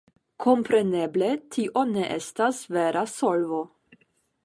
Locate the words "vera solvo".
2.79-3.65